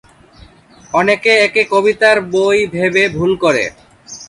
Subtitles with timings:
[0.93, 3.63] অনেকে একে কবিতার বই ভেবে ভুল করে।